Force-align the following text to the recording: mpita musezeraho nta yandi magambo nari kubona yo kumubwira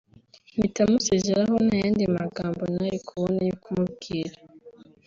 mpita 0.57 0.81
musezeraho 0.91 1.55
nta 1.65 1.75
yandi 1.83 2.03
magambo 2.17 2.61
nari 2.75 2.97
kubona 3.07 3.41
yo 3.49 3.55
kumubwira 3.63 4.35